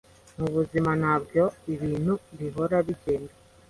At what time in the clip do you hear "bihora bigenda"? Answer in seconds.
2.37-3.33